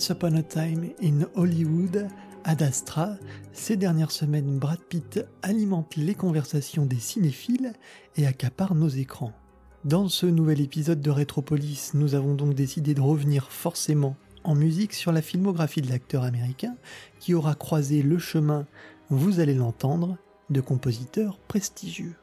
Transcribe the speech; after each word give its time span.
Once 0.00 0.12
Upon 0.12 0.34
a 0.36 0.42
Time 0.42 0.94
in 1.02 1.26
Hollywood, 1.34 2.08
Ad 2.44 2.62
Astra, 2.62 3.18
ces 3.52 3.76
dernières 3.76 4.12
semaines, 4.12 4.58
Brad 4.58 4.78
Pitt 4.80 5.26
alimente 5.42 5.96
les 5.96 6.14
conversations 6.14 6.86
des 6.86 6.98
cinéphiles 6.98 7.74
et 8.16 8.26
accapare 8.26 8.74
nos 8.74 8.88
écrans. 8.88 9.34
Dans 9.84 10.08
ce 10.08 10.24
nouvel 10.24 10.62
épisode 10.62 11.02
de 11.02 11.10
Retropolis, 11.10 11.92
nous 11.92 12.14
avons 12.14 12.32
donc 12.32 12.54
décidé 12.54 12.94
de 12.94 13.02
revenir 13.02 13.52
forcément 13.52 14.16
en 14.42 14.54
musique 14.54 14.94
sur 14.94 15.12
la 15.12 15.20
filmographie 15.20 15.82
de 15.82 15.90
l'acteur 15.90 16.24
américain 16.24 16.76
qui 17.18 17.34
aura 17.34 17.54
croisé 17.54 18.00
le 18.00 18.18
chemin, 18.18 18.66
vous 19.10 19.38
allez 19.38 19.54
l'entendre, 19.54 20.16
de 20.48 20.62
compositeurs 20.62 21.38
prestigieux. 21.40 22.14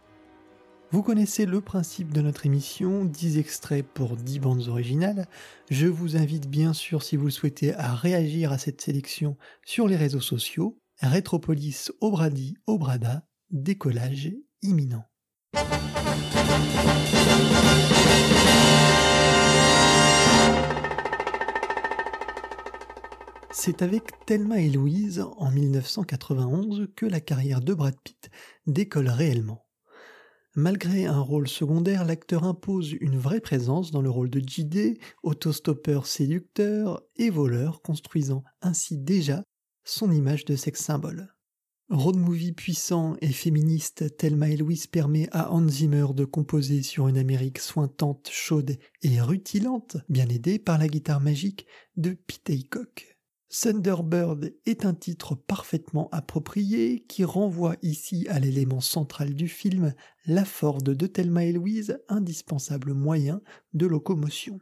Vous 0.90 1.04
connaissez 1.04 1.46
le 1.46 1.60
principe 1.60 2.14
de 2.14 2.22
notre 2.22 2.46
émission, 2.46 3.04
10 3.04 3.40
extraits 3.40 3.86
pour 3.86 4.16
10 4.16 4.40
bandes 4.40 4.68
originales. 4.70 5.28
Je 5.70 5.86
vous 5.86 6.16
invite 6.16 6.50
bien 6.50 6.72
sûr, 6.72 7.04
si 7.04 7.18
vous 7.18 7.26
le 7.26 7.32
souhaitez, 7.32 7.74
à 7.74 7.94
réagir 7.94 8.54
à 8.54 8.58
cette 8.58 8.80
sélection 8.80 9.36
sur 9.66 9.90
les 9.90 9.98
réseaux 9.98 10.22
sociaux. 10.22 10.80
Rétropolis 11.02 11.92
Obradi 12.00 12.56
Obrada, 12.68 13.28
décollage 13.52 14.32
imminent. 14.62 15.04
C'est 23.52 23.82
avec 23.82 24.04
Thelma 24.26 24.62
et 24.62 24.70
Louise 24.70 25.26
en 25.36 25.52
1991 25.52 26.88
que 26.96 27.06
la 27.06 27.20
carrière 27.20 27.60
de 27.60 27.74
Brad 27.74 27.96
Pitt 28.02 28.30
décolle 28.68 29.10
réellement. 29.10 29.67
Malgré 30.60 31.06
un 31.06 31.20
rôle 31.20 31.48
secondaire, 31.48 32.04
l'acteur 32.04 32.44
impose 32.44 32.94
une 32.94 33.20
vraie 33.20 33.42
présence 33.42 33.92
dans 33.92 34.02
le 34.02 34.10
rôle 34.10 34.32
de 34.32 34.40
JD, 34.40 34.98
autostoppeur 35.22 36.08
séducteur 36.08 37.04
et 37.16 37.30
voleur, 37.30 37.84
construisant 37.84 38.44
ainsi 38.64 38.98
déjà 38.98 39.44
son 39.84 40.12
image 40.12 40.46
de 40.46 40.56
sex 40.56 40.82
symbole. 40.82 41.32
Road 41.90 42.16
movie 42.18 42.54
puissant 42.54 43.18
et 43.22 43.32
féministe, 43.32 44.18
Thelma 44.18 44.50
et 44.50 44.58
permet 44.92 45.30
à 45.32 45.54
Hans 45.54 45.70
Zimmer 45.70 46.08
de 46.16 46.26
composer 46.26 46.82
sur 46.82 47.08
une 47.08 47.20
Amérique 47.20 47.60
sointante, 47.60 48.28
chaude 48.32 48.80
et 49.04 49.22
rutilante, 49.22 49.98
bien 50.10 50.28
aidée 50.28 50.58
par 50.58 50.80
la 50.80 50.88
guitare 50.88 51.22
magique 51.22 51.68
de 51.98 52.14
Pete 52.14 52.50
Haycock. 52.50 53.17
Thunderbird 53.50 54.54
est 54.66 54.86
un 54.86 54.94
titre 54.94 55.36
parfaitement 55.36 56.10
approprié 56.12 57.06
qui 57.08 57.24
renvoie 57.24 57.76
ici 57.82 58.28
à 58.30 58.40
l'élément 58.40 58.82
central 58.82 59.34
du 59.34 59.48
film, 59.48 59.94
la 60.26 60.44
Ford 60.44 60.82
de 60.82 61.06
Thelma 61.06 61.46
et 61.46 61.54
Louise, 61.54 62.00
indispensable 62.10 62.94
moyen 62.94 63.42
de 63.74 63.86
locomotion. 63.86 64.60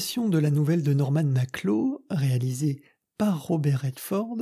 De 0.00 0.38
la 0.38 0.50
nouvelle 0.50 0.82
de 0.82 0.94
Norman 0.94 1.24
Maclow, 1.24 2.06
réalisée 2.08 2.80
par 3.18 3.44
Robert 3.44 3.82
Redford, 3.82 4.38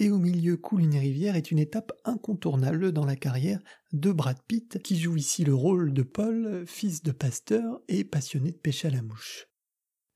et 0.00 0.10
au 0.10 0.18
milieu 0.18 0.56
coule 0.56 0.80
une 0.80 0.98
rivière 0.98 1.36
est 1.36 1.52
une 1.52 1.60
étape 1.60 1.92
incontournable 2.04 2.90
dans 2.90 3.04
la 3.04 3.14
carrière 3.14 3.60
de 3.92 4.10
Brad 4.10 4.38
Pitt, 4.48 4.82
qui 4.82 4.98
joue 4.98 5.16
ici 5.16 5.44
le 5.44 5.54
rôle 5.54 5.92
de 5.92 6.02
Paul, 6.02 6.64
fils 6.66 7.04
de 7.04 7.12
pasteur 7.12 7.80
et 7.86 8.02
passionné 8.02 8.50
de 8.50 8.56
pêche 8.56 8.84
à 8.84 8.90
la 8.90 9.00
mouche. 9.00 9.46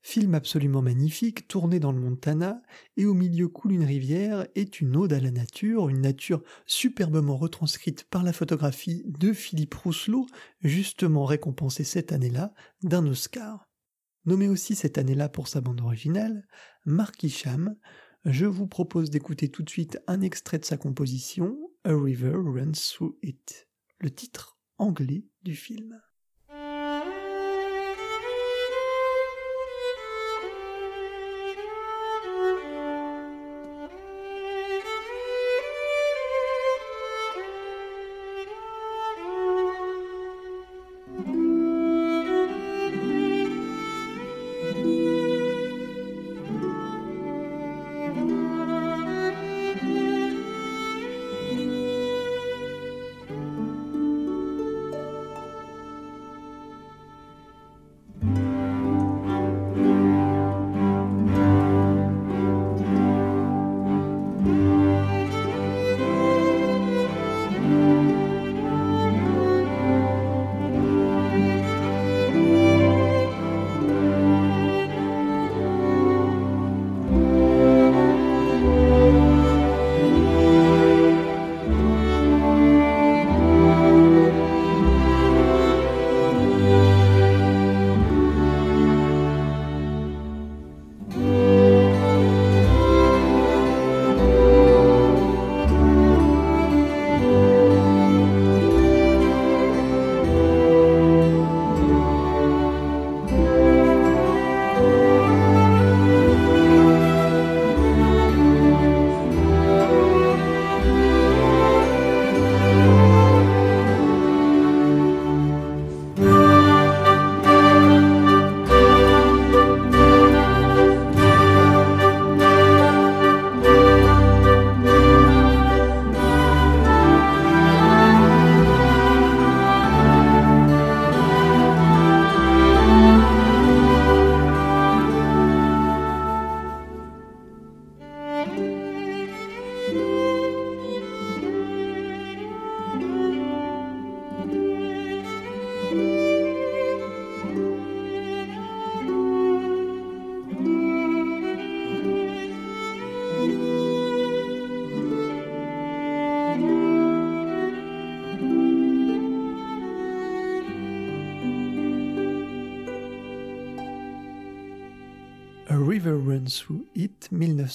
Film 0.01 0.35
absolument 0.35 0.81
magnifique, 0.81 1.47
tourné 1.47 1.79
dans 1.79 1.93
le 1.93 2.01
Montana, 2.01 2.61
et 2.97 3.05
au 3.05 3.13
milieu 3.13 3.47
coule 3.47 3.71
une 3.71 3.85
rivière, 3.85 4.45
est 4.55 4.81
une 4.81 4.97
ode 4.97 5.13
à 5.13 5.21
la 5.21 5.31
nature, 5.31 5.87
une 5.87 6.01
nature 6.01 6.43
superbement 6.65 7.37
retranscrite 7.37 8.03
par 8.03 8.23
la 8.23 8.33
photographie 8.33 9.03
de 9.05 9.31
Philippe 9.31 9.73
Rousselot, 9.73 10.27
justement 10.59 11.23
récompensé 11.23 11.85
cette 11.85 12.11
année-là 12.11 12.53
d'un 12.83 13.07
Oscar. 13.07 13.70
Nommé 14.25 14.47
aussi 14.47 14.75
cette 14.75 14.99
année-là 14.99 15.29
pour 15.29 15.47
sa 15.47 15.61
bande 15.61 15.81
originale, 15.81 16.45
Mark 16.85 17.23
Isham, 17.23 17.75
je 18.25 18.45
vous 18.45 18.67
propose 18.67 19.09
d'écouter 19.09 19.49
tout 19.49 19.63
de 19.63 19.69
suite 19.69 19.99
un 20.05 20.21
extrait 20.21 20.59
de 20.59 20.65
sa 20.65 20.77
composition, 20.77 21.57
A 21.83 21.95
River 21.95 22.35
Runs 22.35 22.73
Through 22.73 23.17
It, 23.23 23.67
le 23.99 24.11
titre 24.11 24.59
anglais 24.77 25.25
du 25.41 25.55
film. 25.55 25.99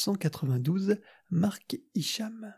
1992, 0.06 1.00
Mark 1.30 1.78
Isham. 1.94 2.54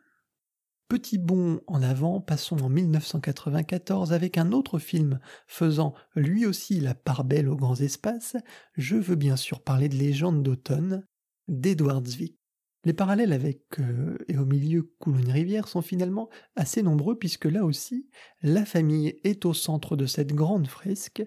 Petit 0.89 1.19
bond 1.19 1.61
en 1.67 1.83
avant, 1.83 2.21
passons 2.21 2.63
en 2.63 2.69
1994 2.69 4.13
avec 4.13 4.39
un 4.39 4.53
autre 4.53 4.79
film 4.79 5.19
faisant 5.47 5.95
lui 6.15 6.47
aussi 6.47 6.81
la 6.81 6.95
part 6.95 7.25
belle 7.25 7.49
aux 7.49 7.57
grands 7.57 7.77
espaces. 7.77 8.37
Je 8.75 8.97
veux 8.97 9.17
bien 9.17 9.37
sûr 9.37 9.63
parler 9.63 9.89
de 9.89 9.97
Légende 9.97 10.43
d'automne 10.43 11.07
d'Edward 11.47 12.07
Zwick. 12.07 12.39
Les 12.85 12.93
parallèles 12.93 13.33
avec 13.33 13.65
euh, 13.81 14.17
Et 14.29 14.39
au 14.39 14.47
milieu 14.47 14.95
coule 14.99 15.21
une 15.21 15.31
rivière 15.31 15.69
sont 15.69 15.83
finalement 15.83 16.29
assez 16.55 16.83
nombreux 16.83 17.19
puisque 17.19 17.47
là 17.47 17.65
aussi, 17.65 18.09
la 18.43 18.65
famille 18.65 19.19
est 19.25 19.45
au 19.45 19.53
centre 19.53 19.97
de 19.97 20.07
cette 20.07 20.33
grande 20.33 20.69
fresque. 20.69 21.23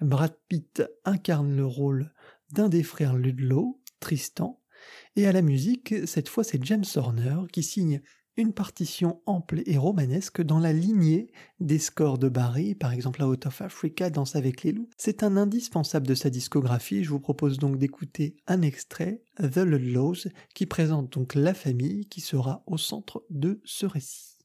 Brad 0.00 0.36
Pitt 0.48 0.82
incarne 1.04 1.54
le 1.54 1.66
rôle 1.66 2.12
d'un 2.50 2.68
des 2.68 2.82
frères 2.82 3.16
Ludlow, 3.16 3.82
Tristan, 4.00 4.61
et 5.16 5.26
à 5.26 5.32
la 5.32 5.42
musique, 5.42 5.94
cette 6.06 6.28
fois 6.28 6.44
c'est 6.44 6.62
James 6.64 6.84
Horner 6.96 7.38
qui 7.52 7.62
signe 7.62 8.00
une 8.36 8.52
partition 8.52 9.20
ample 9.26 9.62
et 9.66 9.76
romanesque 9.76 10.42
dans 10.42 10.58
la 10.58 10.72
lignée 10.72 11.30
des 11.60 11.78
scores 11.78 12.18
de 12.18 12.28
Barry, 12.28 12.74
par 12.74 12.92
exemple 12.92 13.22
Out 13.22 13.46
of 13.46 13.60
Africa, 13.60 14.10
Danse 14.10 14.36
avec 14.36 14.62
les 14.62 14.72
loups. 14.72 14.88
C'est 14.96 15.22
un 15.22 15.36
indispensable 15.36 16.06
de 16.06 16.14
sa 16.14 16.30
discographie. 16.30 17.04
Je 17.04 17.10
vous 17.10 17.20
propose 17.20 17.58
donc 17.58 17.78
d'écouter 17.78 18.36
un 18.46 18.62
extrait, 18.62 19.22
The 19.36 19.58
Ludlows, 19.58 20.28
qui 20.54 20.66
présente 20.66 21.12
donc 21.12 21.34
la 21.34 21.54
famille 21.54 22.06
qui 22.06 22.20
sera 22.20 22.62
au 22.66 22.78
centre 22.78 23.24
de 23.28 23.60
ce 23.64 23.86
récit. 23.86 24.38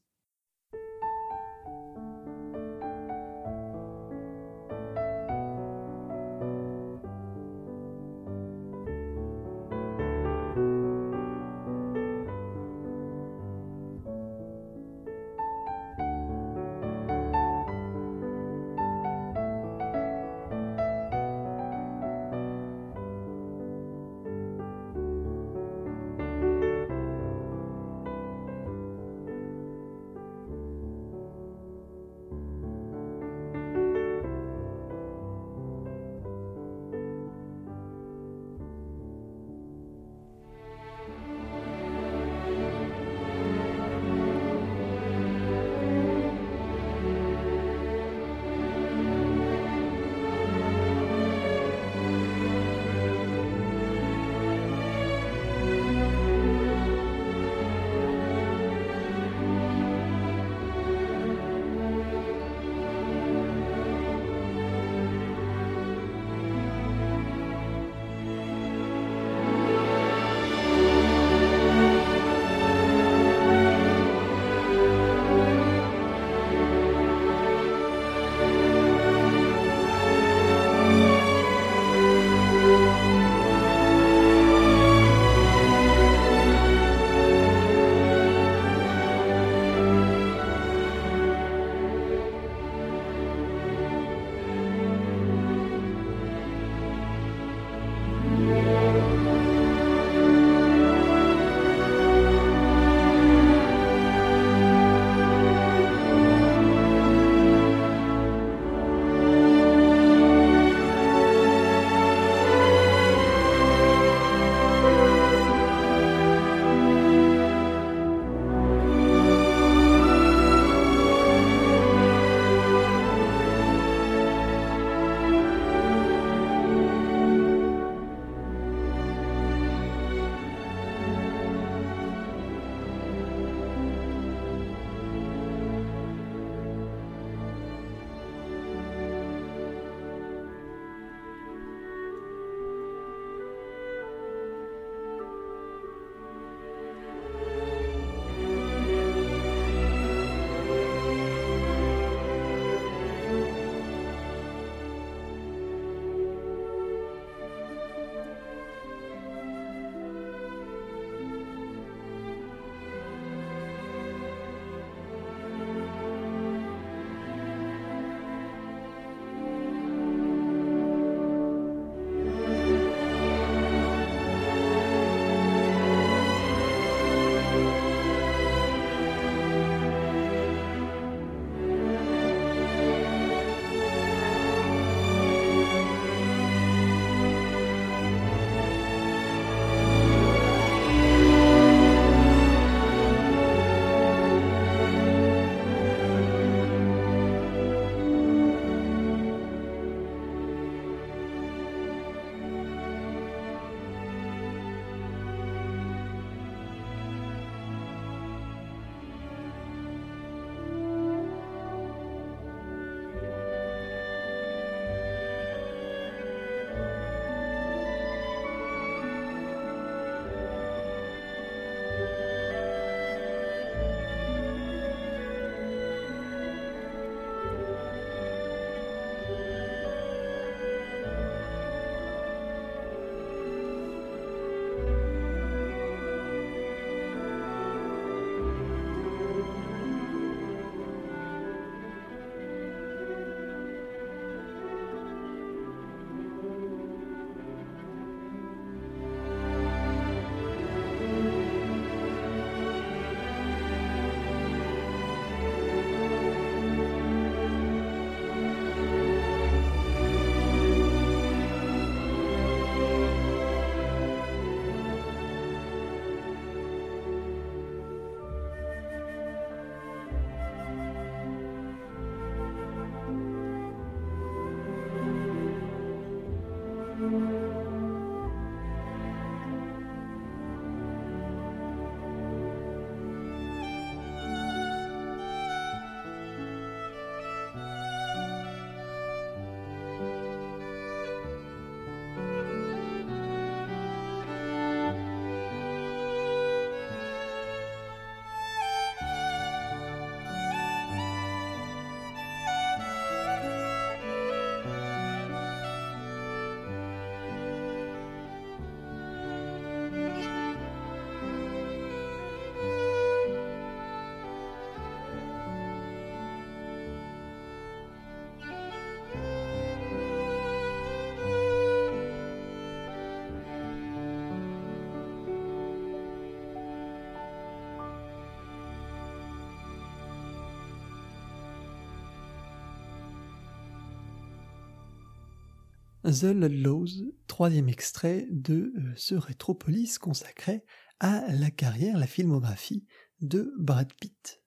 The 336.08 336.32
Ludlows, 336.32 337.12
troisième 337.26 337.68
extrait 337.68 338.26
de 338.30 338.72
euh, 338.76 338.92
ce 338.96 339.14
Rétropolis 339.14 339.98
consacré 339.98 340.64
à 341.00 341.30
la 341.32 341.50
carrière, 341.50 341.98
la 341.98 342.06
filmographie 342.06 342.86
de 343.20 343.52
Brad 343.58 343.92
Pitt. 344.00 344.42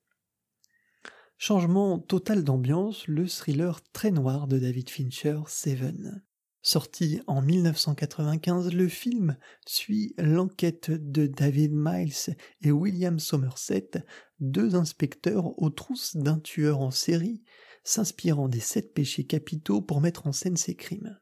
Changement 1.37 1.99
total 1.99 2.43
d'ambiance, 2.43 3.05
le 3.07 3.27
thriller 3.27 3.79
très 3.93 4.09
noir 4.09 4.47
de 4.47 4.57
David 4.57 4.89
Fincher, 4.89 5.41
Seven. 5.47 6.23
Sorti 6.63 7.21
en 7.27 7.43
1995, 7.43 8.73
le 8.73 8.87
film 8.87 9.37
suit 9.67 10.15
l'enquête 10.17 10.89
de 10.89 11.27
David 11.27 11.73
Miles 11.75 12.35
et 12.61 12.71
William 12.71 13.19
Somerset, 13.19 14.03
deux 14.39 14.73
inspecteurs 14.73 15.61
aux 15.61 15.69
trousses 15.69 16.15
d'un 16.15 16.39
tueur 16.39 16.81
en 16.81 16.91
série, 16.91 17.43
s'inspirant 17.83 18.47
des 18.47 18.59
sept 18.59 18.95
péchés 18.95 19.25
capitaux 19.25 19.81
pour 19.81 20.01
mettre 20.01 20.25
en 20.25 20.31
scène 20.31 20.57
ses 20.57 20.75
crimes. 20.75 21.19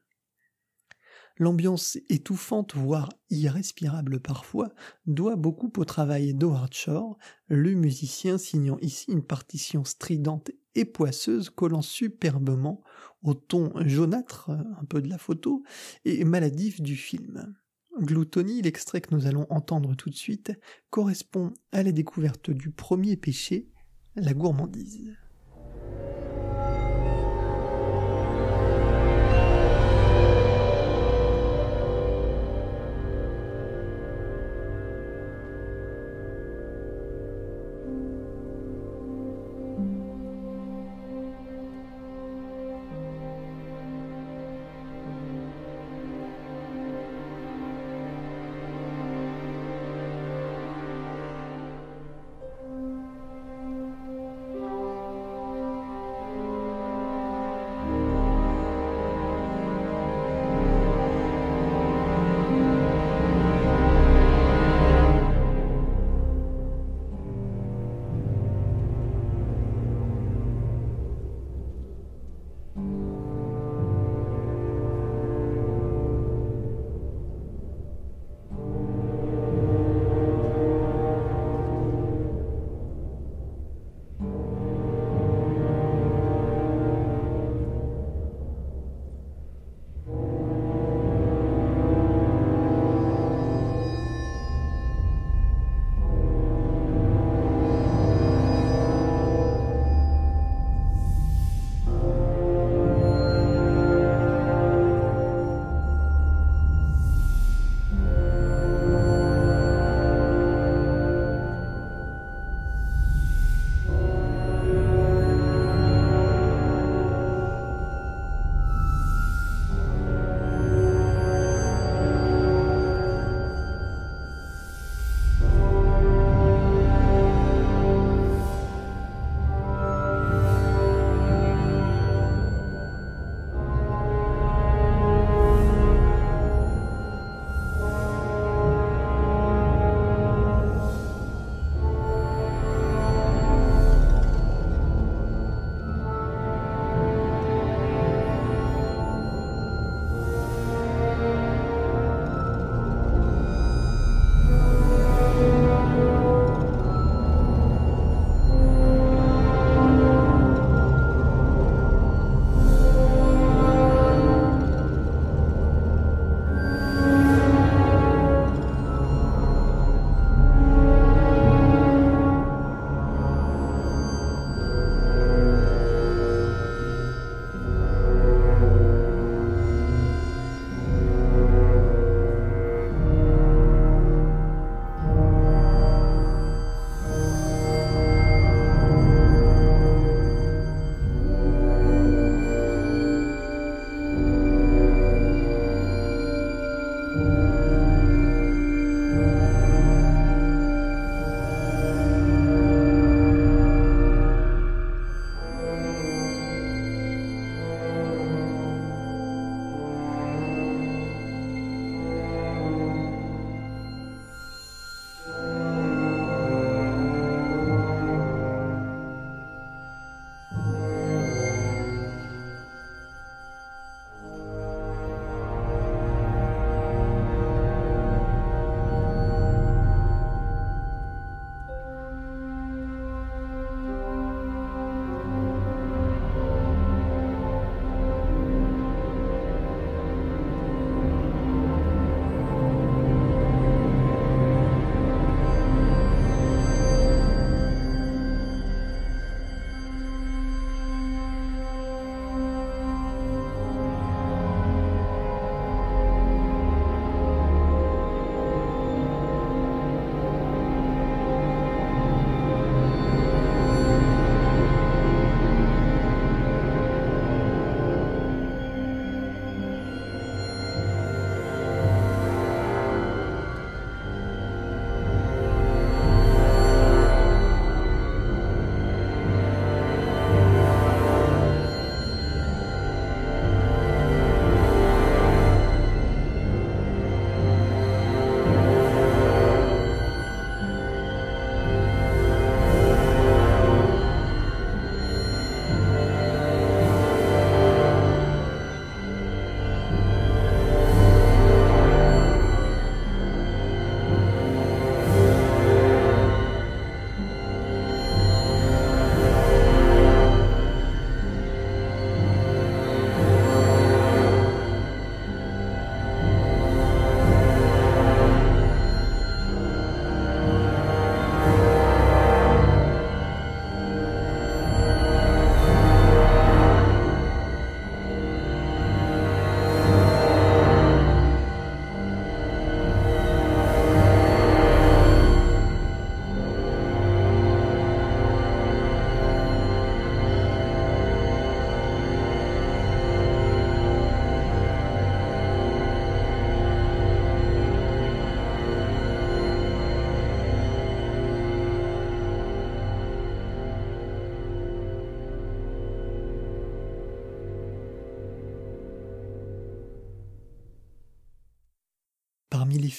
L'ambiance 1.40 1.96
étouffante, 2.10 2.74
voire 2.76 3.08
irrespirable 3.30 4.20
parfois, 4.20 4.74
doit 5.06 5.36
beaucoup 5.36 5.72
au 5.78 5.86
travail 5.86 6.34
d'Howard 6.34 6.74
Shore, 6.74 7.16
le 7.48 7.72
musicien 7.72 8.36
signant 8.36 8.76
ici 8.82 9.10
une 9.10 9.24
partition 9.24 9.82
stridente 9.84 10.50
et 10.74 10.84
poisseuse 10.84 11.48
collant 11.48 11.80
superbement 11.80 12.82
au 13.22 13.32
ton 13.32 13.72
jaunâtre, 13.86 14.50
un 14.50 14.84
peu 14.84 15.00
de 15.00 15.08
la 15.08 15.16
photo, 15.16 15.62
et 16.04 16.24
maladif 16.24 16.82
du 16.82 16.94
film. 16.94 17.54
Gloutonie, 17.98 18.60
l'extrait 18.60 19.00
que 19.00 19.14
nous 19.14 19.26
allons 19.26 19.46
entendre 19.48 19.94
tout 19.94 20.10
de 20.10 20.14
suite, 20.14 20.52
correspond 20.90 21.54
à 21.72 21.82
la 21.82 21.92
découverte 21.92 22.50
du 22.50 22.70
premier 22.70 23.16
péché, 23.16 23.70
la 24.14 24.34
gourmandise. 24.34 25.16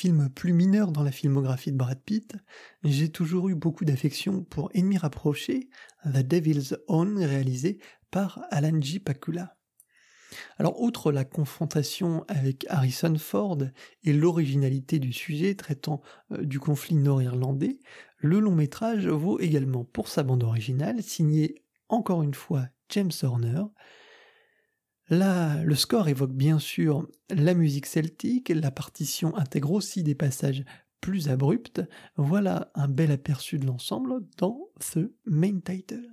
Films 0.01 0.29
plus 0.29 0.51
mineurs 0.51 0.91
dans 0.91 1.03
la 1.03 1.11
filmographie 1.11 1.71
de 1.71 1.77
Brad 1.77 2.01
Pitt, 2.03 2.33
j'ai 2.83 3.09
toujours 3.09 3.49
eu 3.49 3.53
beaucoup 3.53 3.85
d'affection 3.85 4.43
pour 4.43 4.71
Ennemi 4.73 4.97
rapproché, 4.97 5.69
The 6.05 6.25
Devil's 6.25 6.75
Own, 6.87 7.23
réalisé 7.23 7.77
par 8.09 8.41
Alan 8.49 8.81
J. 8.81 8.99
Pakula. 8.99 9.55
Alors, 10.57 10.81
outre 10.81 11.11
la 11.11 11.23
confrontation 11.23 12.25
avec 12.29 12.65
Harrison 12.67 13.15
Ford 13.19 13.59
et 14.03 14.11
l'originalité 14.11 14.97
du 14.97 15.13
sujet 15.13 15.53
traitant 15.53 16.01
euh, 16.31 16.45
du 16.45 16.59
conflit 16.59 16.95
nord-irlandais, 16.95 17.77
le 18.17 18.39
long 18.39 18.55
métrage 18.55 19.07
vaut 19.07 19.39
également 19.39 19.83
pour 19.83 20.07
sa 20.07 20.23
bande 20.23 20.43
originale, 20.43 21.03
signée 21.03 21.63
encore 21.89 22.23
une 22.23 22.33
fois 22.33 22.65
James 22.89 23.11
Horner. 23.21 23.65
Là, 25.11 25.61
le 25.65 25.75
score 25.75 26.07
évoque 26.07 26.31
bien 26.31 26.57
sûr 26.57 27.05
la 27.29 27.53
musique 27.53 27.85
celtique, 27.85 28.47
la 28.47 28.71
partition 28.71 29.35
intègre 29.35 29.73
aussi 29.73 30.03
des 30.03 30.15
passages 30.15 30.63
plus 31.01 31.27
abrupts. 31.27 31.81
Voilà 32.15 32.71
un 32.75 32.87
bel 32.87 33.11
aperçu 33.11 33.59
de 33.59 33.65
l'ensemble 33.65 34.21
dans 34.37 34.69
ce 34.79 35.11
main 35.25 35.59
title. 35.59 36.07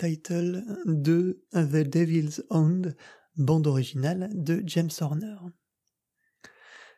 Title 0.00 0.64
de 0.86 1.44
The 1.52 1.86
Devil's 1.86 2.42
Own, 2.48 2.94
bande 3.36 3.66
originale 3.66 4.30
de 4.32 4.62
James 4.64 4.88
Horner. 4.98 5.36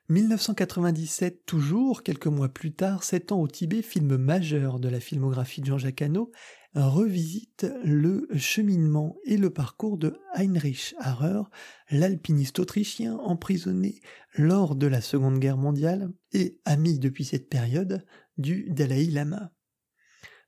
1997 0.09 1.45
toujours, 1.45 2.05
quelques 2.05 2.29
mois 2.29 2.49
plus 2.49 2.73
tard, 2.73 3.03
Sept 3.03 3.33
ans 3.33 3.41
au 3.41 3.49
Tibet, 3.49 3.83
film 3.83 4.17
majeur 4.17 4.79
de 4.79 4.89
la 4.89 5.01
filmographie 5.01 5.63
de 5.63 5.67
Jean-Jacques 5.67 6.01
Hano, 6.01 6.31
revisite 6.77 7.67
le 7.83 8.29
cheminement 8.37 9.17
et 9.25 9.37
le 9.37 9.51
parcours 9.51 9.99
de 9.99 10.17
Heinrich 10.35 10.95
Harrer, 11.01 11.43
l'alpiniste 11.91 12.61
autrichien 12.61 13.17
emprisonné 13.17 14.01
lors 14.37 14.77
de 14.77 14.87
la 14.87 15.01
Seconde 15.01 15.41
Guerre 15.41 15.59
mondiale 15.59 16.13
et 16.33 16.61
ami 16.65 17.01
depuis 17.01 17.25
cette 17.25 17.49
période 17.49 18.07
du 18.39 18.71
Dalai 18.71 19.07
Lama. 19.07 19.51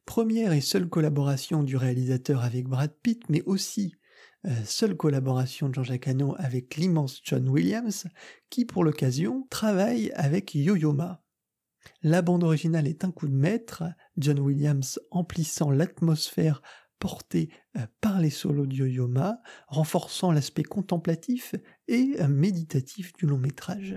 Première 0.06 0.52
et 0.52 0.60
seule 0.60 0.88
collaboration 0.88 1.62
du 1.62 1.76
réalisateur 1.76 2.42
avec 2.42 2.68
Brad 2.68 2.92
Pitt, 3.02 3.28
mais 3.28 3.42
aussi 3.42 3.94
euh, 4.46 4.50
seule 4.64 4.96
collaboration 4.96 5.68
de 5.68 5.74
Jean-Jacques 5.74 6.08
Hano 6.08 6.34
avec 6.38 6.76
l'immense 6.76 7.20
John 7.24 7.48
Williams, 7.48 8.06
qui 8.50 8.66
pour 8.66 8.84
l'occasion 8.84 9.46
travaille 9.48 10.12
avec 10.14 10.54
Yo-Yo 10.54 10.92
Ma. 10.92 11.22
La 12.02 12.20
bande 12.20 12.44
originale 12.44 12.86
est 12.86 13.04
un 13.04 13.10
coup 13.10 13.28
de 13.28 13.34
maître, 13.34 13.84
John 14.18 14.38
Williams 14.38 15.00
emplissant 15.10 15.70
l'atmosphère 15.70 16.60
portée 16.98 17.50
euh, 17.76 17.86
par 18.02 18.20
les 18.20 18.30
solos 18.30 18.66
de 18.66 18.74
Yo-Yo 18.74 19.08
Ma, 19.08 19.40
renforçant 19.68 20.32
l'aspect 20.32 20.62
contemplatif 20.62 21.54
et 21.88 22.16
euh, 22.20 22.28
méditatif 22.28 23.14
du 23.14 23.26
long 23.26 23.38
métrage. 23.38 23.96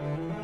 Mm-hmm. 0.00 0.37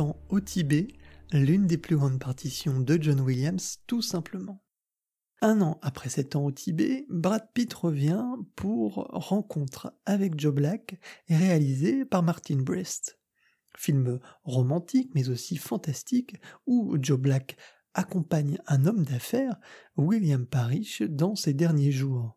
Ans 0.00 0.16
au 0.28 0.40
Tibet, 0.40 0.88
l'une 1.32 1.66
des 1.66 1.78
plus 1.78 1.96
grandes 1.96 2.18
partitions 2.18 2.80
de 2.80 3.00
John 3.00 3.20
Williams, 3.20 3.78
tout 3.86 4.02
simplement. 4.02 4.64
Un 5.40 5.60
an 5.60 5.78
après 5.82 6.08
sept 6.08 6.34
ans 6.34 6.44
au 6.44 6.50
Tibet, 6.50 7.06
Brad 7.08 7.48
Pitt 7.54 7.72
revient 7.72 8.26
pour 8.56 8.94
Rencontre 9.10 9.94
avec 10.04 10.38
Joe 10.38 10.52
Black, 10.52 10.98
réalisé 11.28 12.04
par 12.04 12.24
Martin 12.24 12.56
Brest. 12.56 13.20
Film 13.76 14.18
romantique 14.42 15.12
mais 15.14 15.28
aussi 15.28 15.56
fantastique 15.56 16.36
où 16.66 16.96
Joe 17.00 17.18
Black 17.18 17.56
accompagne 17.94 18.58
un 18.66 18.84
homme 18.86 19.04
d'affaires, 19.04 19.60
William 19.96 20.44
Parrish, 20.44 21.02
dans 21.02 21.36
ses 21.36 21.54
derniers 21.54 21.92
jours. 21.92 22.36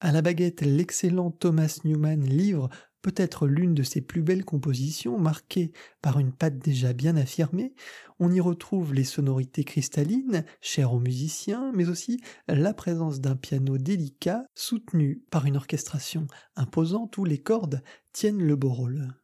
À 0.00 0.10
la 0.10 0.22
baguette, 0.22 0.62
l'excellent 0.62 1.30
Thomas 1.30 1.80
Newman 1.84 2.22
livre 2.22 2.70
peut-être 3.06 3.46
l'une 3.46 3.72
de 3.72 3.84
ses 3.84 4.00
plus 4.00 4.20
belles 4.20 4.44
compositions, 4.44 5.16
marquée 5.16 5.70
par 6.02 6.18
une 6.18 6.32
patte 6.32 6.58
déjà 6.58 6.92
bien 6.92 7.16
affirmée. 7.16 7.72
On 8.18 8.32
y 8.32 8.40
retrouve 8.40 8.92
les 8.92 9.04
sonorités 9.04 9.62
cristallines, 9.62 10.44
chères 10.60 10.92
aux 10.92 10.98
musiciens, 10.98 11.70
mais 11.72 11.88
aussi 11.88 12.20
la 12.48 12.74
présence 12.74 13.20
d'un 13.20 13.36
piano 13.36 13.78
délicat, 13.78 14.44
soutenu 14.56 15.22
par 15.30 15.46
une 15.46 15.56
orchestration 15.56 16.26
imposante 16.56 17.16
où 17.16 17.24
les 17.24 17.38
cordes 17.38 17.80
tiennent 18.12 18.42
le 18.42 18.56
beau 18.56 18.70
rôle. 18.70 19.14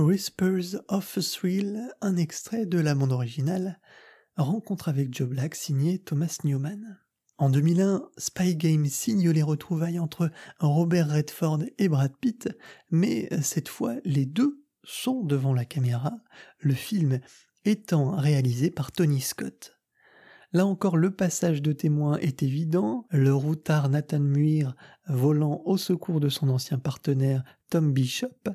Whispers 0.00 0.76
of 0.88 1.18
a 1.18 1.20
Thrill, 1.20 1.92
un 2.00 2.16
extrait 2.16 2.64
de 2.64 2.78
la 2.78 2.94
bande 2.94 3.12
originale, 3.12 3.78
rencontre 4.36 4.88
avec 4.88 5.12
Joe 5.12 5.28
Black 5.28 5.54
signé 5.54 5.98
Thomas 5.98 6.38
Newman. 6.42 6.98
En 7.36 7.50
2001, 7.50 8.08
Spy 8.16 8.56
Game 8.56 8.86
signe 8.86 9.28
les 9.28 9.42
retrouvailles 9.42 9.98
entre 9.98 10.30
Robert 10.58 11.10
Redford 11.10 11.64
et 11.76 11.90
Brad 11.90 12.16
Pitt, 12.18 12.48
mais 12.90 13.28
cette 13.42 13.68
fois 13.68 13.96
les 14.06 14.24
deux 14.24 14.64
sont 14.84 15.22
devant 15.22 15.52
la 15.52 15.66
caméra, 15.66 16.14
le 16.60 16.74
film 16.74 17.20
étant 17.66 18.16
réalisé 18.16 18.70
par 18.70 18.92
Tony 18.92 19.20
Scott. 19.20 19.76
Là 20.52 20.64
encore, 20.64 20.96
le 20.96 21.14
passage 21.14 21.60
de 21.60 21.72
témoin 21.72 22.16
est 22.18 22.42
évident, 22.42 23.06
le 23.10 23.34
routard 23.34 23.90
Nathan 23.90 24.20
Muir 24.20 24.74
volant 25.06 25.62
au 25.66 25.76
secours 25.76 26.20
de 26.20 26.30
son 26.30 26.48
ancien 26.48 26.78
partenaire 26.78 27.44
Tom 27.68 27.92
Bishop. 27.92 28.48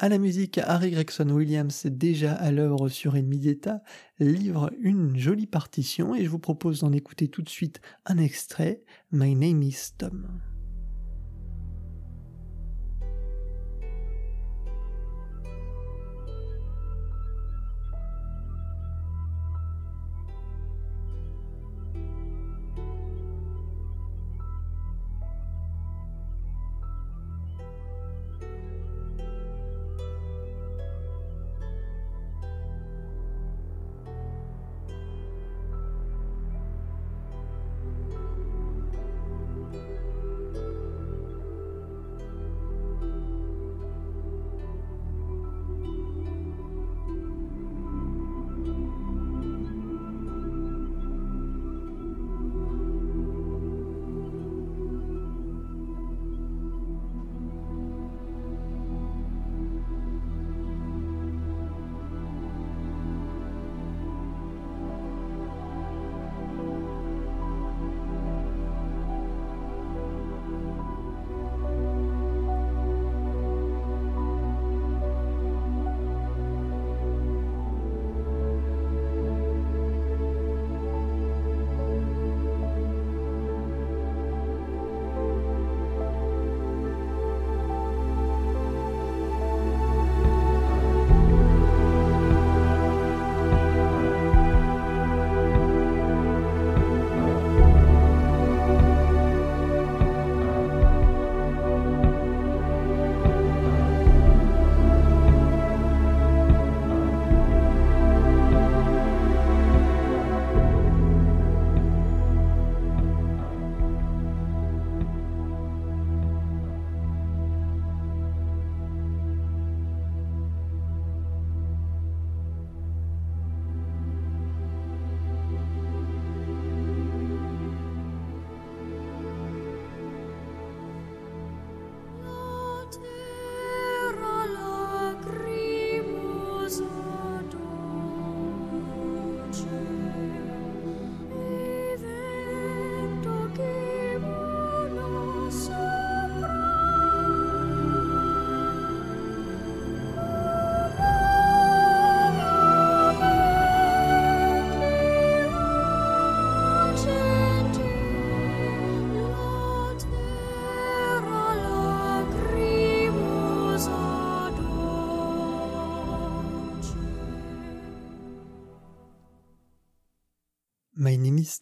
À 0.00 0.08
la 0.08 0.18
musique, 0.18 0.58
Harry 0.58 0.90
Gregson 0.90 1.30
Williams, 1.30 1.86
déjà 1.86 2.32
à 2.32 2.50
l'œuvre 2.50 2.88
sur 2.88 3.14
Ennemi 3.14 3.38
d'État, 3.38 3.80
livre 4.18 4.72
une 4.80 5.16
jolie 5.16 5.46
partition 5.46 6.16
et 6.16 6.24
je 6.24 6.28
vous 6.28 6.40
propose 6.40 6.80
d'en 6.80 6.92
écouter 6.92 7.28
tout 7.28 7.42
de 7.42 7.48
suite 7.48 7.80
un 8.04 8.18
extrait, 8.18 8.82
My 9.12 9.36
Name 9.36 9.62
is 9.62 9.92
Tom. 9.96 10.40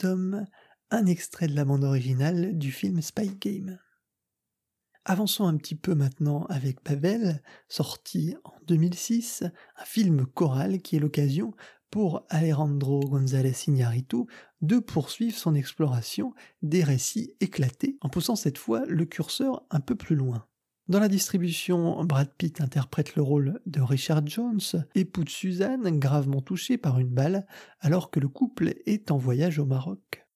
Un 0.04 1.06
extrait 1.06 1.46
de 1.46 1.54
la 1.54 1.64
bande 1.64 1.84
originale 1.84 2.58
du 2.58 2.72
film 2.72 3.00
Spy 3.00 3.28
Game. 3.40 3.78
Avançons 5.04 5.46
un 5.46 5.56
petit 5.56 5.76
peu 5.76 5.94
maintenant 5.94 6.44
avec 6.46 6.80
Pavel, 6.80 7.40
sorti 7.68 8.34
en 8.42 8.54
2006, 8.66 9.44
un 9.76 9.84
film 9.84 10.26
choral 10.26 10.82
qui 10.82 10.96
est 10.96 11.00
l'occasion 11.00 11.54
pour 11.90 12.26
Alejandro 12.30 13.00
González 13.00 13.54
Iñárritu 13.68 14.24
de 14.60 14.78
poursuivre 14.80 15.36
son 15.36 15.54
exploration 15.54 16.34
des 16.62 16.82
récits 16.82 17.36
éclatés 17.40 17.96
en 18.00 18.08
poussant 18.08 18.36
cette 18.36 18.58
fois 18.58 18.84
le 18.86 19.04
curseur 19.04 19.64
un 19.70 19.80
peu 19.80 19.94
plus 19.94 20.16
loin. 20.16 20.48
Dans 20.92 21.00
la 21.00 21.08
distribution, 21.08 22.04
Brad 22.04 22.28
Pitt 22.36 22.60
interprète 22.60 23.16
le 23.16 23.22
rôle 23.22 23.62
de 23.64 23.80
Richard 23.80 24.26
Jones, 24.26 24.60
époux 24.94 25.24
de 25.24 25.30
Suzanne, 25.30 25.98
gravement 25.98 26.42
touché 26.42 26.76
par 26.76 26.98
une 26.98 27.08
balle, 27.08 27.46
alors 27.80 28.10
que 28.10 28.20
le 28.20 28.28
couple 28.28 28.74
est 28.84 29.10
en 29.10 29.16
voyage 29.16 29.58
au 29.58 29.64
Maroc. 29.64 30.26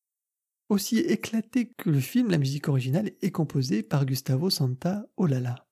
Aussi 0.71 0.97
éclaté 0.97 1.75
que 1.77 1.91
le 1.91 2.01
film, 2.01 2.31
la 2.31 2.39
musique 2.39 2.69
originale 2.69 3.11
est 3.21 3.33
composée 3.33 3.83
par 3.83 4.07
Gustavo 4.07 4.49
Santa 4.49 5.05
Olala. 5.19 5.67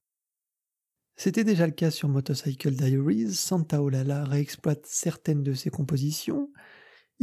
C'était 1.16 1.44
déjà 1.44 1.64
le 1.64 1.72
cas 1.72 1.90
sur 1.90 2.10
Motorcycle 2.10 2.72
Diaries, 2.72 3.32
Santa 3.32 3.80
Olala 3.80 4.24
réexploite 4.24 4.84
certaines 4.84 5.42
de 5.42 5.54
ses 5.54 5.70
compositions, 5.70 6.52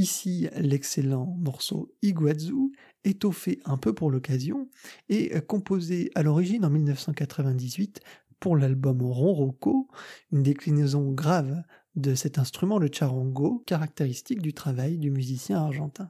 Ici, 0.01 0.47
l'excellent 0.57 1.37
morceau 1.37 1.93
Iguazu, 2.01 2.71
étoffé 3.03 3.59
un 3.65 3.77
peu 3.77 3.93
pour 3.93 4.09
l'occasion, 4.09 4.67
et 5.09 5.39
composé 5.41 6.09
à 6.15 6.23
l'origine 6.23 6.65
en 6.65 6.71
1998 6.71 7.99
pour 8.39 8.57
l'album 8.57 9.03
Ronroco, 9.03 9.89
une 10.31 10.41
déclinaison 10.41 11.11
grave 11.11 11.61
de 11.93 12.15
cet 12.15 12.39
instrument, 12.39 12.79
le 12.79 12.89
charango, 12.91 13.61
caractéristique 13.67 14.41
du 14.41 14.55
travail 14.55 14.97
du 14.97 15.11
musicien 15.11 15.59
argentin. 15.59 16.09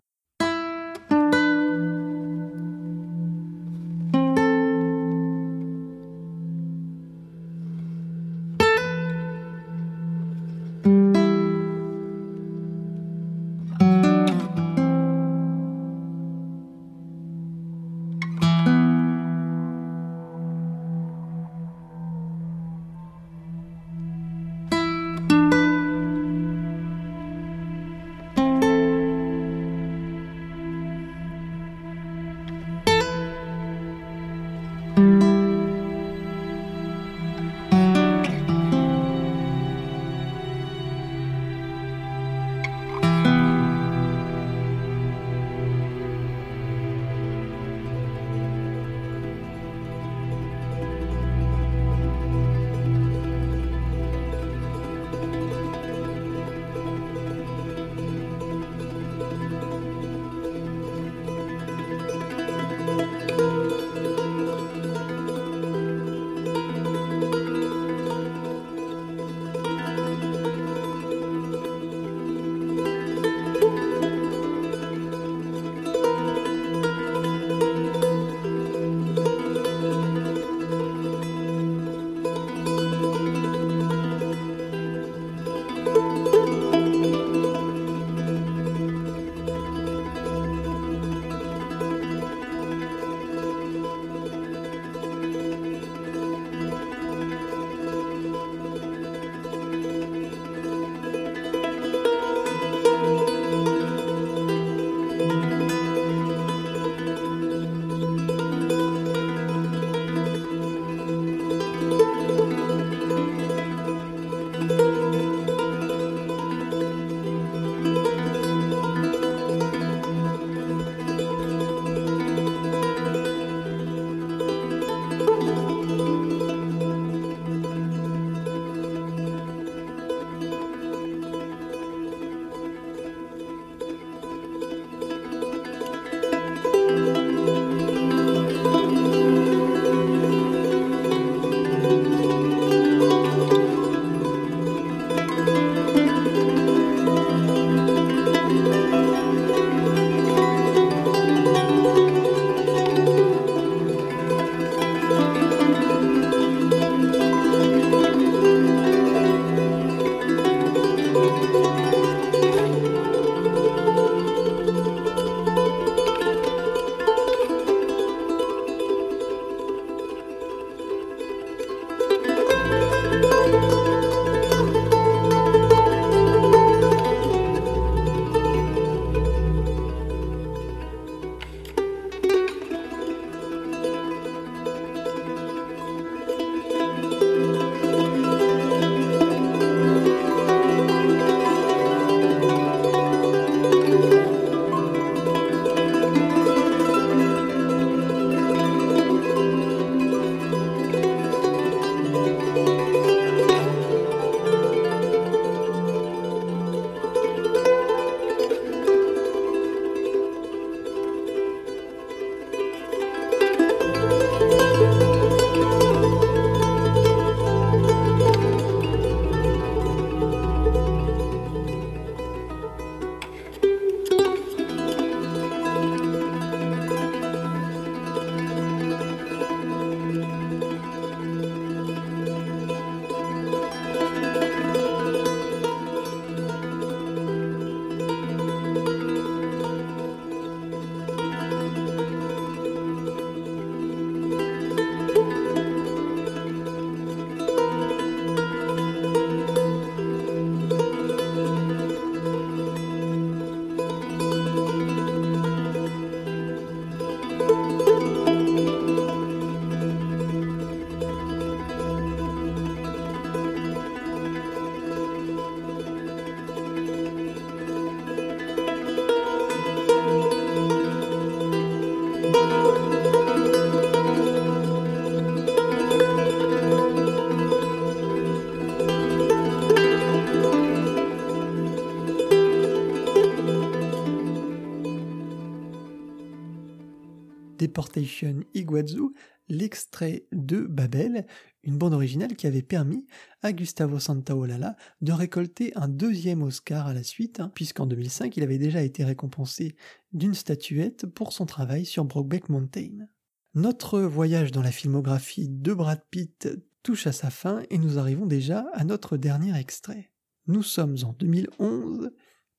Deportation 287.72 288.41
Iguazu, 288.53 289.13
l'extrait 289.47 290.26
de 290.34 290.59
Babel, 290.59 291.26
une 291.63 291.78
bande 291.78 291.93
originale 291.93 292.36
qui 292.36 292.45
avait 292.45 292.61
permis 292.61 293.05
à 293.43 293.53
Gustavo 293.53 293.97
Santaolalla 293.97 294.76
de 294.99 295.13
récolter 295.13 295.72
un 295.78 295.88
deuxième 295.88 296.43
Oscar 296.43 296.88
à 296.88 296.93
la 296.93 297.03
suite, 297.03 297.39
hein, 297.39 297.49
puisqu'en 297.55 297.86
2005 297.86 298.36
il 298.36 298.43
avait 298.43 298.57
déjà 298.57 298.82
été 298.82 299.05
récompensé 299.05 299.78
d'une 300.11 300.34
statuette 300.34 301.05
pour 301.05 301.32
son 301.32 301.45
travail 301.45 301.86
sur 301.86 302.03
Brokeback 302.03 302.49
Mountain. 302.49 303.07
Notre 303.55 304.01
voyage 304.01 304.51
dans 304.51 304.61
la 304.61 304.72
filmographie 304.72 305.47
de 305.47 305.74
Brad 305.74 306.01
Pitt 306.11 306.49
touche 306.84 307.07
à 307.07 307.13
sa 307.13 307.30
fin 307.30 307.63
et 307.69 307.78
nous 307.78 307.97
arrivons 307.97 308.26
déjà 308.26 308.65
à 308.74 308.84
notre 308.84 309.15
dernier 309.15 309.57
extrait. 309.57 310.11
Nous 310.47 310.63
sommes 310.63 310.97
en 311.05 311.13
2011, 311.13 312.11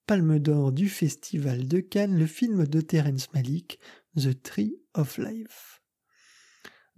Palme 0.06 0.38
d'or 0.38 0.72
du 0.72 0.88
Festival 0.88 1.68
de 1.68 1.80
Cannes, 1.80 2.18
le 2.18 2.26
film 2.26 2.66
de 2.66 2.80
Terence 2.80 3.32
Malick, 3.34 3.78
The 4.16 4.42
Tree 4.42 4.76
of 4.94 5.16
Life. 5.16 5.82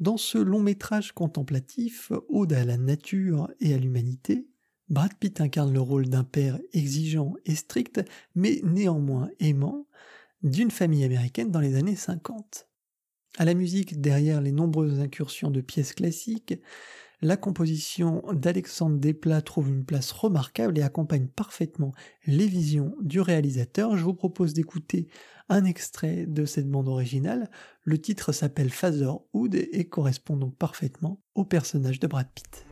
Dans 0.01 0.17
ce 0.17 0.39
long 0.39 0.61
métrage 0.61 1.13
contemplatif, 1.13 2.11
ode 2.29 2.53
à 2.53 2.65
la 2.65 2.77
nature 2.77 3.49
et 3.61 3.73
à 3.73 3.79
l'humanité, 3.79 4.49
Brad 4.89 5.15
Pitt 5.15 5.41
incarne 5.41 5.73
le 5.73 5.81
rôle 5.81 6.09
d'un 6.09 6.25
père 6.25 6.59
exigeant 6.73 7.35
et 7.47 7.55
strict, 7.55 8.01
mais 8.35 8.61
néanmoins 8.65 9.31
aimant, 9.39 9.87
d'une 10.43 10.73
famille 10.73 11.05
américaine 11.05 11.53
dans 11.53 11.61
les 11.61 11.77
années 11.77 11.97
50. 11.97 12.69
À 13.39 13.45
la 13.45 13.55
musique, 13.55 14.01
derrière 14.01 14.41
les 14.41 14.53
nombreuses 14.53 15.01
incursions 15.01 15.51
de 15.51 15.61
pièces 15.61 15.95
classiques, 15.95 16.55
la 17.23 17.37
composition 17.37 18.23
d'Alexandre 18.33 18.99
Desplat 18.99 19.41
trouve 19.41 19.71
une 19.71 19.85
place 19.85 20.13
remarquable 20.13 20.79
et 20.79 20.83
accompagne 20.83 21.29
parfaitement 21.29 21.95
les 22.27 22.47
visions 22.47 22.95
du 23.01 23.21
réalisateur. 23.21 23.97
Je 23.97 24.05
vous 24.05 24.15
propose 24.15 24.53
d'écouter 24.53 25.09
un 25.49 25.65
extrait 25.65 26.27
de 26.27 26.45
cette 26.45 26.71
bande 26.71 26.89
originale. 26.89 27.51
Le 27.83 28.01
titre 28.01 28.33
s'appelle 28.33 28.71
Fatherhood 28.71 29.55
et 29.55 29.89
correspond 29.89 30.37
donc 30.37 30.57
parfaitement 30.57 31.21
au 31.35 31.45
personnage 31.45 32.01
de 32.01 32.07
Brad 32.07 32.29
Pitt. 32.35 32.67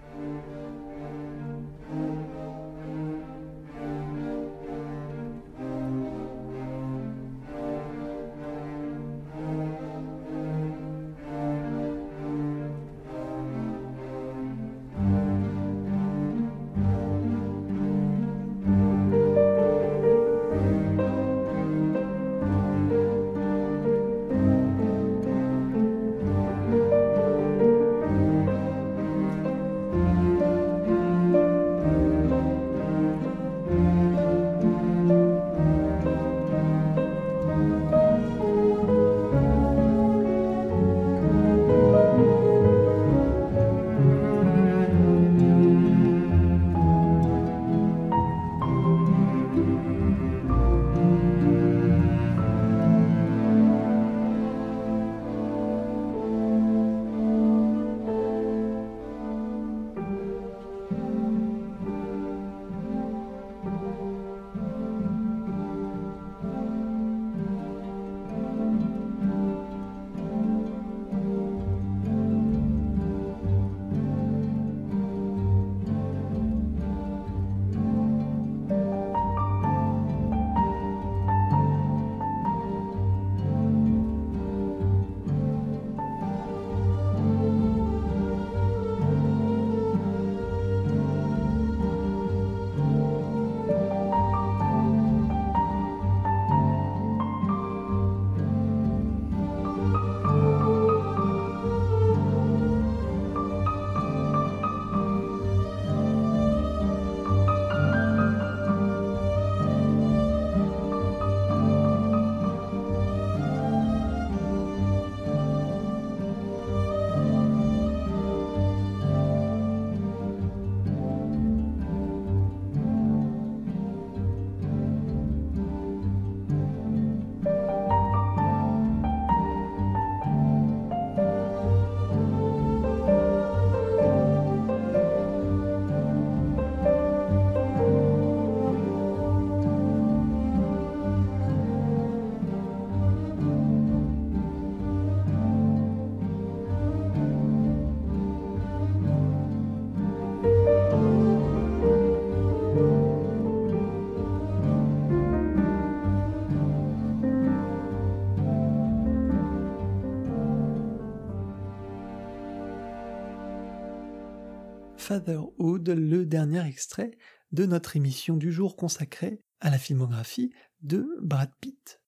Le 165.13 166.25
dernier 166.25 166.67
extrait 166.67 167.11
de 167.53 167.67
notre 167.67 167.97
émission 167.97 168.39
du 168.39 168.51
jour 168.51 168.77
consacrée 168.77 169.43
à 169.61 169.69
la 169.69 169.77
filmographie 169.77 170.55
de 170.81 171.07
Brad 171.21 171.51
Pitt. 171.61 172.01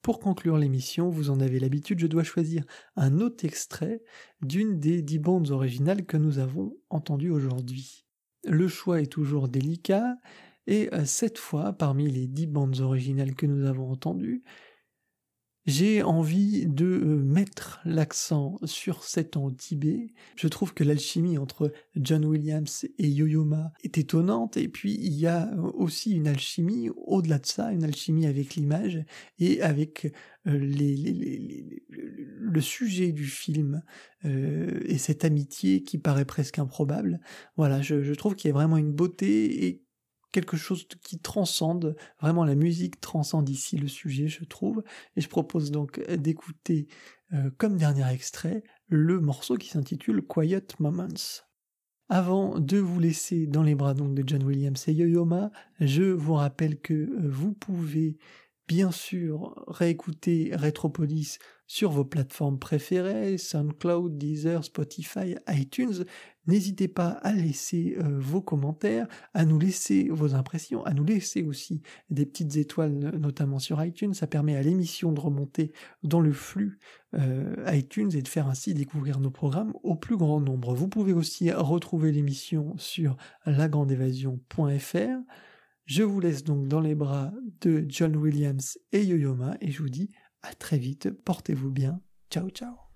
Pour 0.00 0.18
conclure 0.18 0.56
l'émission, 0.56 1.10
vous 1.10 1.28
en 1.28 1.38
avez 1.38 1.60
l'habitude, 1.60 1.98
je 1.98 2.06
dois 2.06 2.24
choisir 2.24 2.64
un 2.96 3.20
autre 3.20 3.44
extrait 3.44 4.02
d'une 4.40 4.80
des 4.80 5.02
dix 5.02 5.18
bandes 5.18 5.50
originales 5.50 6.06
que 6.06 6.16
nous 6.16 6.38
avons 6.38 6.78
entendues 6.88 7.30
aujourd'hui. 7.30 8.06
Le 8.46 8.68
choix 8.68 9.02
est 9.02 9.12
toujours 9.12 9.48
délicat, 9.48 10.16
et 10.66 10.88
euh, 10.94 11.04
cette 11.04 11.36
fois, 11.36 11.74
parmi 11.74 12.10
les 12.10 12.26
dix 12.26 12.46
bandes 12.46 12.80
originales 12.80 13.34
que 13.34 13.44
nous 13.44 13.66
avons 13.66 13.90
entendues, 13.90 14.44
j'ai 15.68 16.02
envie 16.02 16.66
de 16.66 16.86
euh, 16.86 17.22
mettre 17.22 17.80
l'accent 17.84 18.58
sur 18.64 19.04
cet 19.04 19.36
en 19.36 19.50
Tibet. 19.50 20.14
Je 20.34 20.48
trouve 20.48 20.72
que 20.72 20.82
l'alchimie 20.82 21.36
entre 21.36 21.74
John 21.94 22.24
Williams 22.24 22.86
et 22.96 23.06
Yo-Yo 23.06 23.46
est 23.84 23.98
étonnante 23.98 24.56
et 24.56 24.66
puis 24.68 24.94
il 24.98 25.12
y 25.12 25.26
a 25.26 25.54
aussi 25.74 26.12
une 26.12 26.26
alchimie 26.26 26.88
au-delà 26.96 27.38
de 27.38 27.44
ça, 27.44 27.70
une 27.70 27.84
alchimie 27.84 28.24
avec 28.26 28.54
l'image 28.54 29.04
et 29.38 29.60
avec 29.60 30.10
euh, 30.46 30.58
le 31.90 32.60
sujet 32.62 33.12
du 33.12 33.26
film 33.26 33.82
euh, 34.24 34.80
et 34.86 34.96
cette 34.96 35.26
amitié 35.26 35.82
qui 35.82 35.98
paraît 35.98 36.24
presque 36.24 36.58
improbable. 36.58 37.20
Voilà, 37.58 37.82
je, 37.82 38.02
je 38.02 38.14
trouve 38.14 38.36
qu'il 38.36 38.48
y 38.48 38.52
a 38.52 38.54
vraiment 38.54 38.78
une 38.78 38.92
beauté 38.92 39.66
et 39.66 39.82
quelque 40.32 40.56
chose 40.56 40.86
qui 41.02 41.18
transcende, 41.18 41.96
vraiment 42.20 42.44
la 42.44 42.54
musique 42.54 43.00
transcende 43.00 43.48
ici 43.48 43.76
le 43.76 43.88
sujet, 43.88 44.28
je 44.28 44.44
trouve, 44.44 44.82
et 45.16 45.20
je 45.20 45.28
propose 45.28 45.70
donc 45.70 46.00
d'écouter 46.10 46.88
euh, 47.32 47.50
comme 47.58 47.76
dernier 47.76 48.10
extrait 48.12 48.62
le 48.88 49.20
morceau 49.20 49.56
qui 49.56 49.68
s'intitule 49.68 50.22
Quiet 50.22 50.66
Moments. 50.78 51.08
Avant 52.10 52.58
de 52.58 52.78
vous 52.78 52.98
laisser 52.98 53.46
dans 53.46 53.62
les 53.62 53.74
bras 53.74 53.92
donc 53.92 54.14
de 54.14 54.24
John 54.26 54.42
Williams 54.42 54.82
et 54.88 54.94
Yo-Yo 54.94 55.26
Ma, 55.26 55.50
je 55.78 56.04
vous 56.04 56.34
rappelle 56.34 56.80
que 56.80 56.94
euh, 56.94 57.28
vous 57.28 57.52
pouvez 57.52 58.16
bien 58.68 58.90
sûr 58.92 59.64
réécouter 59.66 60.52
Retropolis 60.54 61.38
sur 61.66 61.90
vos 61.90 62.04
plateformes 62.04 62.58
préférées, 62.58 63.36
SoundCloud, 63.38 64.16
Deezer, 64.16 64.62
Spotify, 64.62 65.36
iTunes. 65.48 66.04
N'hésitez 66.46 66.88
pas 66.88 67.08
à 67.08 67.32
laisser 67.32 67.96
euh, 67.98 68.18
vos 68.18 68.40
commentaires, 68.40 69.06
à 69.34 69.44
nous 69.44 69.58
laisser 69.58 70.08
vos 70.10 70.34
impressions, 70.34 70.84
à 70.84 70.94
nous 70.94 71.04
laisser 71.04 71.42
aussi 71.42 71.82
des 72.10 72.24
petites 72.24 72.56
étoiles, 72.56 72.92
notamment 72.92 73.58
sur 73.58 73.82
iTunes. 73.84 74.14
Ça 74.14 74.26
permet 74.26 74.56
à 74.56 74.62
l'émission 74.62 75.12
de 75.12 75.20
remonter 75.20 75.72
dans 76.02 76.20
le 76.20 76.32
flux 76.32 76.78
euh, 77.14 77.54
iTunes 77.72 78.10
et 78.14 78.22
de 78.22 78.28
faire 78.28 78.48
ainsi 78.48 78.72
découvrir 78.74 79.18
nos 79.18 79.30
programmes 79.30 79.74
au 79.82 79.94
plus 79.94 80.16
grand 80.16 80.40
nombre. 80.40 80.74
Vous 80.74 80.88
pouvez 80.88 81.12
aussi 81.12 81.50
retrouver 81.52 82.12
l'émission 82.12 82.76
sur 82.78 83.16
lagrandeévasion.fr. 83.44 85.18
Je 85.88 86.02
vous 86.02 86.20
laisse 86.20 86.44
donc 86.44 86.68
dans 86.68 86.80
les 86.80 86.94
bras 86.94 87.32
de 87.62 87.86
John 87.88 88.14
Williams 88.14 88.76
et 88.92 89.02
Yo-Yo 89.02 89.34
Ma 89.34 89.56
et 89.62 89.70
je 89.70 89.80
vous 89.82 89.88
dis 89.88 90.10
à 90.42 90.52
très 90.52 90.76
vite, 90.76 91.10
portez-vous 91.24 91.70
bien, 91.70 92.02
ciao 92.30 92.50
ciao 92.50 92.87